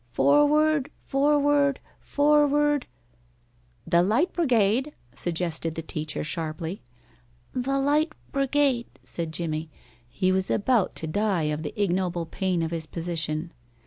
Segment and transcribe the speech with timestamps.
[0.09, 2.87] Forward forward forward"
[3.93, 6.81] "The Light Brigade," suggested the teacher, sharply.
[7.53, 9.69] "The Light Brigade," said Jimmie.
[10.09, 13.51] He was about to die of the ignoble pain of his position.